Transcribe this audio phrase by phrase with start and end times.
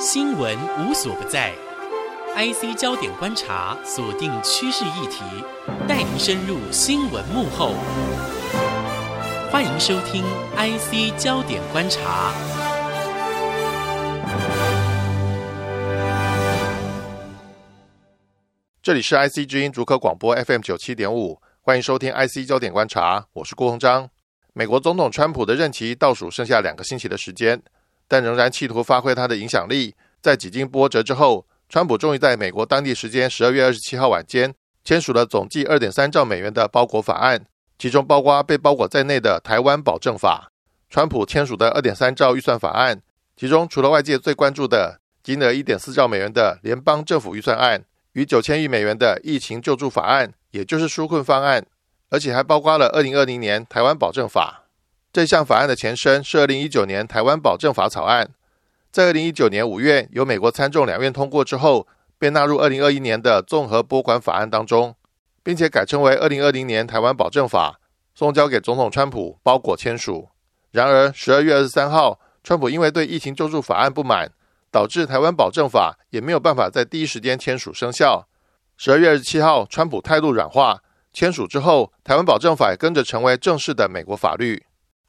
[0.00, 1.52] 新闻无所不在
[2.36, 5.24] ，IC 焦点观察锁定趋势议题，
[5.88, 7.74] 带您深入新闻幕后。
[9.50, 10.22] 欢迎收听
[10.54, 12.32] IC 焦点观察。
[18.80, 24.08] 这里是 IC 之音逐科广播 FM 九七点五，欢迎收听 IC 焦点观察，我是郭鸿章。
[24.52, 27.60] 美国总统川普的任期倒数剩下两个星期的时间。
[28.08, 29.94] 但仍然企图发挥他的影响力。
[30.20, 37.44] 在几经波折之后，川普终于在美国当地时间十二月二十七号晚间签署了总计二点三兆美元的包裹法案，
[37.78, 40.50] 其中包括被包裹在内的台湾保证法。
[40.90, 43.02] 川普签署的二点三兆预算法案，
[43.36, 51.66] 其中除了外界最关注的金额一点四兆美元的联邦政府预算案与九千亿美元的疫情救助法案，也就是纾困方案，
[52.08, 54.64] 而且还包括了二零二零年台湾保证法。
[55.10, 58.30] 这项法案的前身是二零一九年台湾保证法草案，
[58.92, 61.86] 在二零一九年五月由美国参众两院通过之后，
[62.18, 64.94] 便纳入二零二一年的综合拨款法案当中，
[65.42, 67.80] 并且改称为二零二零年台湾保证法，
[68.14, 70.28] 送交给总统川普包裹签署。
[70.72, 74.30] 然而十二月二十三号，川普因为对疫情救助法案不满，
[74.70, 78.28] 导致台湾保证法也没有办法在第一时间签署生效。
[78.76, 84.64] 十二月二十七号，川普态度软化，签署之后，台湾保证法也跟着成为正式的美国法律。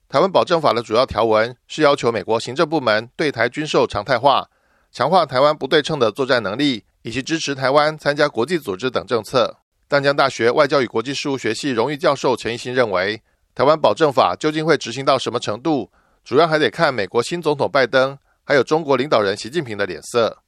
[0.09, 4.47] 台湾保证法的主要条文是要求美国行政部门对台军售常态化，
[4.91, 9.57] 强化台湾不对称的作战能力，以及支持台湾参加国际组织等政策。
[9.87, 13.21] 淡江大学外交与国际事务学系荣誉教授陈一新认为，
[13.53, 15.91] 台湾保证法究竟会执行到什么程度，
[16.25, 20.39] 主要还得看美国新总统拜登，还有中国领导人习近平的脸色。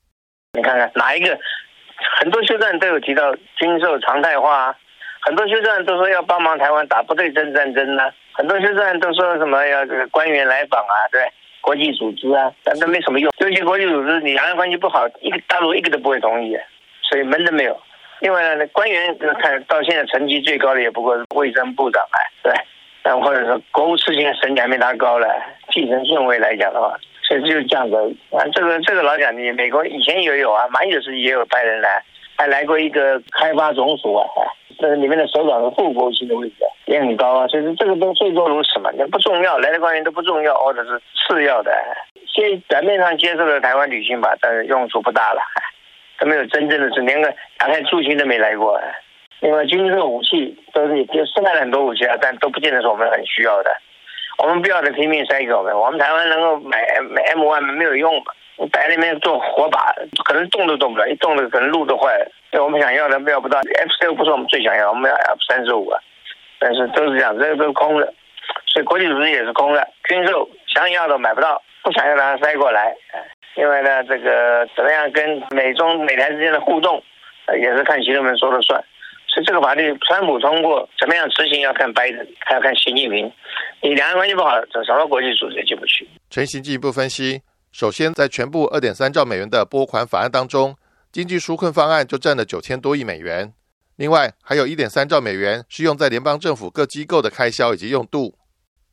[0.53, 1.37] 你看看哪一个？
[2.19, 4.75] 很多修正都有提到军售常态化，
[5.21, 8.01] 很多修正都说要帮忙台湾打不对称战争呢。
[8.33, 11.21] 很多学生都说什么要这个官员来访啊，对
[11.59, 13.31] 国际组织啊，但都没什么用。
[13.39, 16.57] 尤其国际组织，你两岸关系不好，一个大陆一个都不会同意，
[17.03, 17.79] 所以门都没有。
[18.19, 22.53] 另外呢，官员看到现在层级最高的也不过是卫生部长啊，对，
[23.03, 25.27] 但或者说国务次卿升级还没他高了，
[25.71, 27.95] 继承顺位来讲的话，所以就是这样子。
[28.31, 32.03] 啊，这个这个老讲你美国以前也有啊，马英九时也有派人来，
[32.37, 34.25] 还来过一个开发总署啊。
[34.81, 36.55] 这个里面的首长是副国务卿的位置，
[36.85, 37.47] 也很高啊。
[37.47, 41.71] 所以说这个都最多如此嘛，那不重要，来的官员都不重要，或者是次要的。
[42.25, 45.41] 先表面上接受了台湾旅行吧，但是用处不大了，
[46.19, 48.81] 都没有真正的是连个打开驻军都没来过。
[49.41, 53.69] 另外，军事武器都是也生产了很多武器啊，但都不见得是我们很需要的。
[54.39, 56.79] 我们不要的拼命塞给我们，我们台湾能够买
[57.11, 58.33] 买 M one 没有用嘛？
[58.71, 59.93] 摆里面做火把，
[60.25, 62.31] 可能动都动不了，一动了可能路都坏了。
[62.59, 65.99] 我们想要的要不到，F 十六不是我们最想要，我们要 F 三十五啊，
[66.59, 68.13] 但是都是这样，这个都空的，
[68.67, 72.93] 所以国际组织也是空的，军售想要的买不到，不想要的塞过来。
[73.55, 77.01] 另外呢，这个怎么样跟美中美台之间的互动，
[77.59, 78.83] 也是看习近平说了算。
[79.27, 83.31] 所以这个法律，川普通过怎么样执行要看拜登，还要看习近平。
[83.81, 86.07] 你两岸关系不好，这什么国际组织也进不去。
[86.29, 87.41] 陈行进一步分析。
[87.71, 90.75] 首先，在全部二点三兆美元的拨款法案当中，
[91.11, 93.53] 经济纾困方案就占了九千多亿美元。
[93.97, 98.37] 另外，还有一点三兆美元是用在联邦政府各机构的开销以及用度。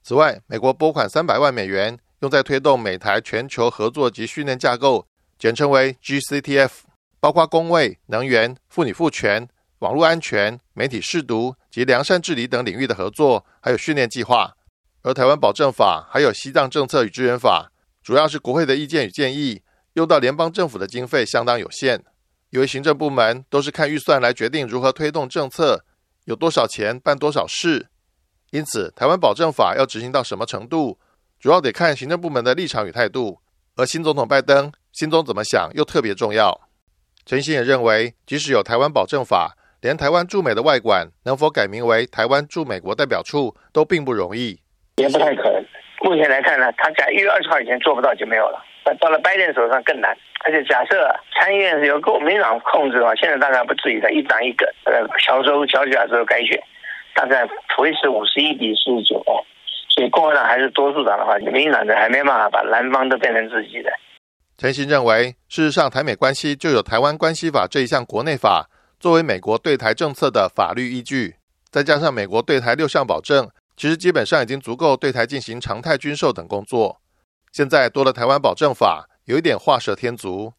[0.02, 5.06] 此外，美国拨款三百万美元用在推动美台全球合作及训练架构，
[5.38, 6.70] 简称为 GCTF，
[7.20, 9.48] 包括工位、能源、妇女赋权、
[9.78, 14.54] 网络安全、媒体试读及良善治理等领域的合作，还有训练计划。
[15.02, 17.70] 而台湾保证法还有西藏政策与支援法。
[18.02, 19.62] 主要是国会的意见与建议，
[19.92, 22.04] 用到联邦政府的经费相当有限，
[22.50, 25.84] 因为行政部门都是看预算来决定如何推动政策，
[26.24, 27.88] 有多少钱办多少事。
[28.50, 30.98] 因此，台湾保证法要执行到什么程度，
[31.38, 33.40] 主要得看行政部门的立场与态度。
[33.76, 36.58] 而新总统拜登心中怎么想，又特别重要。
[37.26, 44.58] 陈新也认为，即使有台湾保证法，连台湾驻美的外馆能否改名为台湾驻美国代表处，都并不容易，
[44.96, 45.62] 也不太可能。
[46.02, 48.64] 目前来看呢，他在一月二十号以前做不到就没有了。
[48.94, 50.16] 到了拜登手上更难。
[50.44, 54.72] 而且假设参议院是由国民党控制的话，现在大概不至于的一党一个。
[54.84, 56.58] 呃，小州、乔治亚州改选，
[57.14, 57.46] 大概
[57.78, 59.22] 维持五十一比四十九。
[59.90, 63.90] 所以共和党还是多数党的话，民进党的还没办法把南方都变成自己的。
[64.56, 68.68] 陈行认为，事实上台美关系就有《台湾关系法》这一项国内法
[69.00, 71.34] 作为美国对台政策的法律依据，
[71.70, 73.48] 再加上美国对台六项保证。
[73.76, 77.00] 其实基本上已经足够对台进行常态军售等工作。
[77.52, 80.52] 现在多了台湾保证法，有一点画蛇添足。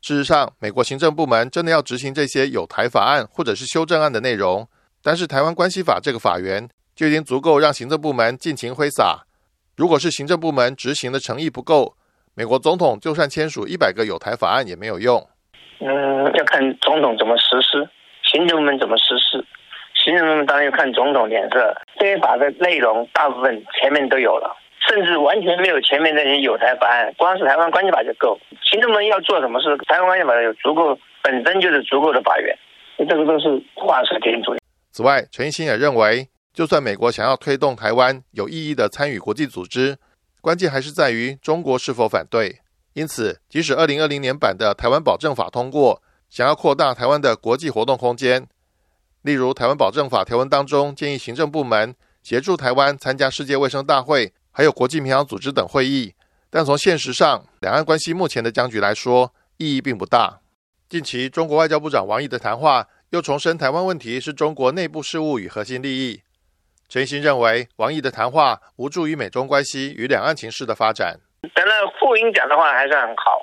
[0.00, 4.68] 事实上，美国行政部门真的要执行这些有台法案或者是修正案的内容，
[5.02, 9.24] 但是台湾关系法这个法源就已经足够让行政部门尽情挥洒。
[9.76, 11.94] 如果是行政部门执行的诚意不够，
[12.34, 15.24] 美国总统就算签署一百个有台法案也没有用。
[15.80, 17.88] 嗯，要看总统怎么实施，
[18.22, 19.44] 行政部门怎么实施。
[19.94, 21.76] 行政部门当然要看总统脸色。
[21.98, 24.56] 这些法的内容大部分前面都有了，
[24.88, 28.38] 甚至完全没有前面那些有台法案，光是台湾关系法就够。
[28.62, 32.56] 行政部门要做什么事，台湾关系法有足够，本身就是足够的法源。
[32.98, 34.56] 这个都是画蛇添足。
[34.90, 39.96] 此外，陈奕新也认为，就算美国想要推动台湾有意义的参与国际组织，
[40.40, 42.58] 关键还是在于中国是否反对。
[42.94, 48.48] 因此，即使二零二零年版的台湾保证法通过，想要扩大台湾的国际活动空间，
[49.22, 51.94] 例如台湾保证法条文当中建议行政部门
[52.24, 56.12] 协助台湾参加世界卫生大会，还有国际民航组织等会议，
[56.50, 60.40] 但从现实上，两岸关系目前的僵局来说，意义并不大。
[60.88, 66.22] 近期，中国外交部长王毅的谈话又重申台湾问题是中国内部事务与核心利益。
[66.88, 71.20] 陈新认为，王毅的谈话无助于美中关系与两岸情势的发展。
[71.54, 73.40] 等了副音讲的话还算很好，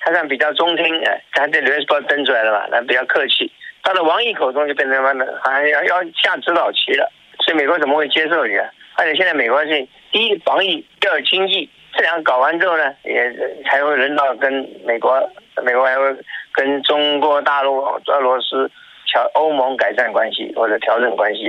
[0.00, 3.50] 还算比较中听，哎，他在《纽约时报》登出来了嘛，那比较客气。
[3.82, 5.24] 到了王毅口中就变成什么？
[5.42, 7.10] 好像要要下指导棋了。
[7.46, 8.68] 所以美国怎么会接受你啊？
[8.96, 13.32] 而且现在美国是第一防疫，第二经济，这两个搞完之后呢，也
[13.64, 14.52] 才会轮到跟
[14.84, 15.18] 美国，
[15.62, 16.16] 美国还会
[16.52, 18.70] 跟中国大陆、俄罗斯
[19.06, 21.46] 调欧盟改善关系或者调整关系。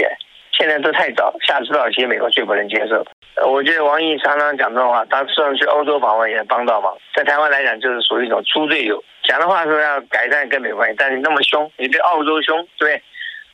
[0.58, 3.06] 现在都太早，下指导棋，美国最不能接受。
[3.48, 9.02] 我觉得王毅常常讲这种话，他虽然去欧洲访问也帮到忙，在台湾来讲就是属于一种猪队友。
[9.24, 13.02] 讲的话说要改善跟美关系，但是那么凶，你对澳洲凶，对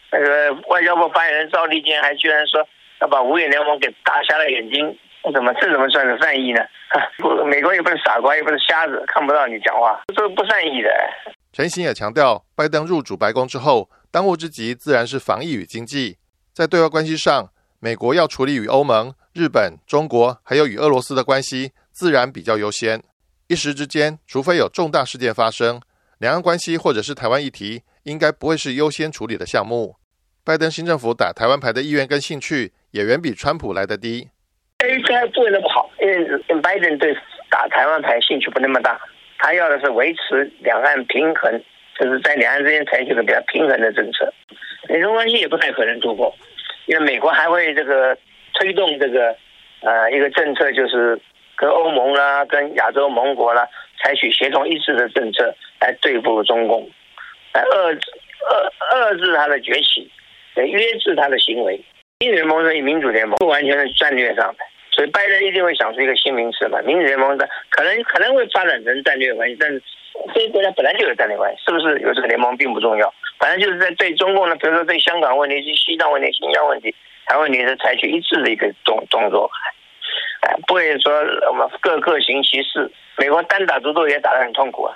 [0.09, 2.67] 那个外交部发言人赵立坚还居然说
[3.01, 4.97] 要把五眼联盟给打瞎了眼睛，
[5.33, 6.61] 怎么这怎么算是善意呢？
[7.19, 10.89] 不，美国又不是傻瓜，又不是瞎子，看不到你讲话，这是不善意的。
[11.51, 16.17] 陈新也强调，拜登入主白宫之后，当务之急自然是防疫与经济，
[16.53, 17.49] 在对外关系上，
[17.79, 19.13] 美国要处理与欧盟。
[19.33, 23.03] 日本、中国还有与俄罗斯的关系，自然比较优先。
[23.47, 25.81] 一时之间，除非有重大事件发生，
[26.19, 29.97] 两岸关系或者是台湾议题，应该不会是优先处理的项目。
[30.45, 34.29] 拜登新政府打台湾牌的意愿跟兴趣，也远比川普来得低。
[34.87, 37.17] 应该不会那么好，因为拜登对
[37.49, 39.01] 打台湾牌兴趣不那么大，
[39.39, 41.59] 他要的是维持两岸平衡，
[41.99, 44.31] 就是在两岸之间采取个比较平衡的政策。
[44.87, 46.31] 美中关系也不太可能突破，
[46.85, 48.17] 因为美国还会这个。
[48.57, 49.35] 推动这个
[49.81, 51.19] 呃一个政策，就是
[51.57, 53.67] 跟欧盟啦、跟亚洲盟国啦，
[54.01, 56.89] 采取协同一致的政策来对付中共，
[57.51, 58.11] 来遏制
[58.49, 60.09] 遏遏制它的崛起，
[60.55, 61.79] 来约制他的行为。
[62.19, 66.81] 民主联盟与民主联盟，不完全是战略上的，所以拜登一定会想出一个新名词嘛。
[66.81, 69.81] 民主联盟的可能可能会发展成战略关系，但是
[70.33, 76.95] 这些国家本来就有战略关系，是不是有这个联盟并不重要，反正就是在对中共呢，比如说对香港问题、西藏问题、新疆问题。
[77.27, 79.49] 台湾你是采取一致的一个动动作，
[80.41, 81.11] 哎，不会说
[81.49, 82.89] 我们各各行其事。
[83.17, 84.95] 美国单打独斗也打得很痛苦啊，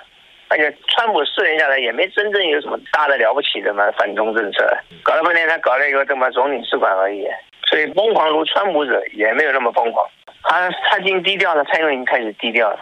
[0.50, 4.68] 而且川普四年下来也没真正有什么大的了不起的嘛反中政策，
[5.02, 7.26] 搞了半天他搞了一个这么总领事馆而已，
[7.66, 10.06] 所以疯狂如川普者也没有那么疯狂。
[10.42, 12.78] 他他已经低调了，蔡英文已经开始低调了，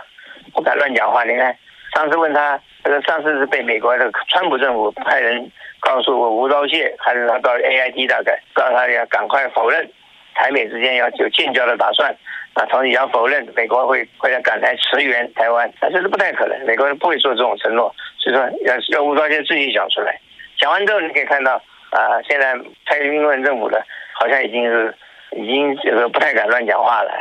[0.52, 1.24] 不敢乱讲话。
[1.24, 1.56] 你看
[1.94, 5.50] 上次问他，这个上次是被美国的川普政府派人。
[5.80, 9.88] 告诉我吴钊燮，还是他到 A I T 大概告诉他要赶快否认
[10.34, 12.12] 台美之间要有建交的打算
[12.58, 20.18] 啊，同时也要否认美国会会要赶来驰援台湾，但这是不太可能，美国人不会做这种承诺，所以说要要吴钊燮自己讲出来。
[20.58, 21.54] 讲完之后，你可以看到
[21.90, 22.52] 啊，现在
[22.86, 23.80] 蔡英文政府的
[24.12, 24.92] 好像已经是
[25.36, 27.12] 已经这个不太敢乱讲话了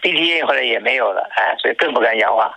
[0.00, 2.56] ，B T A 后来也没有了，哎，所以更不敢讲话。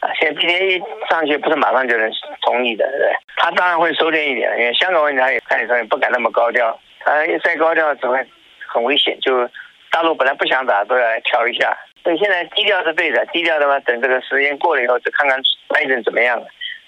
[0.00, 2.10] 啊，现在 B T A 上去不是马上就能
[2.42, 3.12] 同意的，对不对？
[3.36, 8.18] 他当然会收敛一点，因为香港问题他也他也说不敢那么高调，他再高调只会
[8.66, 9.18] 很危险。
[9.20, 9.48] 就
[9.92, 11.76] 大陆本来不想打，都要来调一下。
[12.02, 16.42] 所以现在低调是对的，低调的话，等这个时间过了以后，再看看拜登怎么样。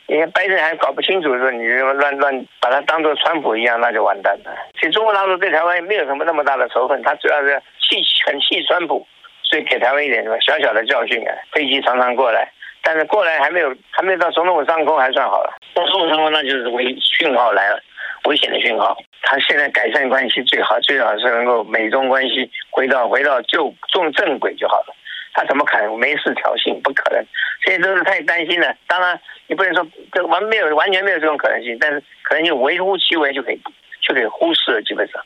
[0.07, 4.51] 因为拜登还搞不清楚的时候，你就乱乱把他当做川普一样，那就完蛋了。
[4.75, 9.07] 其实中国大陆对台湾也没有什么那么大的仇恨，他主要是气很气川普，
[9.43, 12.51] 所以给台湾一点什么小小的教训啊，飞机常常过来。
[12.83, 15.55] 但是过来还没有，还没有到总统上空，还算好了。
[15.73, 17.81] 到总统上空，那就是为讯号来了，
[18.25, 18.97] 危险的讯号。
[19.23, 24.95] 他现在改善关系最好，最好是能够美中关系回到回到就重正轨就好了。
[25.33, 26.81] 他怎么可能没事挑衅？
[26.83, 27.25] 不可能，
[27.63, 28.73] 这些都是太担心了。
[28.87, 33.61] 当然，你不能说这完没有完全没有这种可能性，但是可能就微乎其微就可以
[34.01, 34.83] 就可以忽视了。
[34.83, 35.21] 基本上，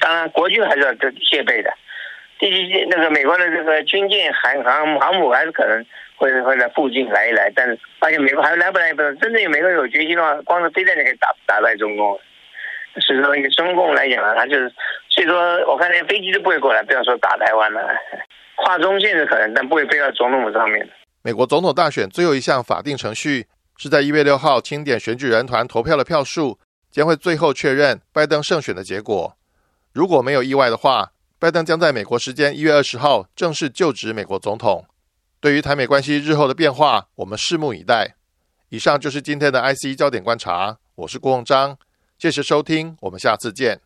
[0.00, 1.72] 当然国军还是要戒备的。
[2.40, 5.86] 第一那个美国的这个军舰、海航航母还是可能。
[6.20, 8.98] 会会在附近来一来，但是发现美国还来不来不。
[9.14, 12.12] 真正有美国有决心的话，光是飞弹就可以打打败中共。
[13.00, 14.70] 所以说，以中共来讲呢，他就是，
[15.08, 15.34] 所以说
[15.66, 17.80] 我看连飞机都不会过来，不要说打台湾了。
[18.56, 20.86] 跨中线是可能，但不会飞到总统府上面。
[21.22, 23.46] 美国总统大选最后一项法定程序
[23.78, 26.58] 是在一月六号清点选举人团投票的票数，
[26.90, 29.32] 将会最后确认拜登胜选的结果。
[29.94, 34.84] 如果没有意外的话，拜登将在美国时间一月二十号正式就职美国总统。
[35.40, 38.14] 对于台美关系日后的变化，我们拭目以待。
[38.68, 41.78] 以上就是今天的 IC 焦点观察，我是郭宏章，
[42.18, 43.80] 谢谢收听，我们下次见。